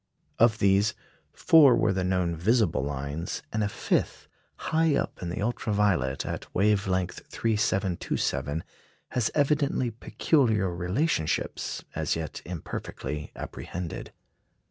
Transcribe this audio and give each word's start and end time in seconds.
Of 0.39 0.57
these, 0.57 0.95
four 1.31 1.75
were 1.75 1.93
the 1.93 2.03
known 2.03 2.35
visible 2.35 2.83
lines, 2.83 3.43
and 3.53 3.63
a 3.63 3.69
fifth, 3.69 4.27
high 4.55 4.95
up 4.95 5.21
in 5.21 5.29
the 5.29 5.43
ultra 5.43 5.71
violet, 5.73 6.25
at 6.25 6.51
wave 6.55 6.87
length 6.87 7.21
3,727, 7.29 8.63
has 9.09 9.29
evidently 9.35 9.91
peculiar 9.91 10.75
relationships, 10.75 11.83
as 11.93 12.15
yet 12.15 12.41
imperfectly 12.45 13.31
apprehended. 13.35 14.11